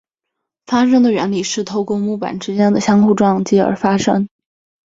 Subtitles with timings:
[0.65, 4.27] 发声的原理是透过木板之间互相撞击而发声。